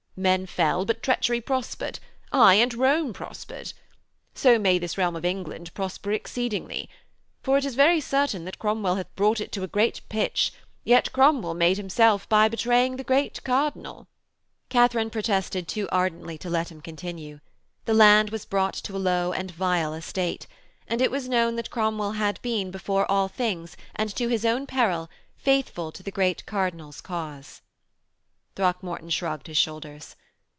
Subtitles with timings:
[0.17, 1.97] Men fell, but treachery prospered
[2.33, 3.71] aye, and Rome prospered.
[4.35, 6.89] So may this realm of England prosper exceedingly.
[7.41, 10.51] For it is very certain that Cromwell hath brought it to a great pitch,
[10.83, 14.09] yet Cromwell made himself by betraying the great Cardinal.'
[14.67, 17.39] Katharine protested too ardently to let him continue.
[17.85, 20.45] The land was brought to a low and vile estate.
[20.89, 24.67] And it was known that Cromwell had been, before all things, and to his own
[24.67, 27.61] peril, faithful to the great Cardinal's cause.
[28.53, 30.17] Throckmorton shrugged his shoulders.